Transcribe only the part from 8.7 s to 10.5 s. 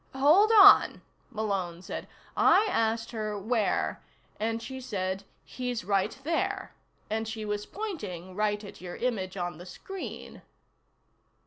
your image on the screen."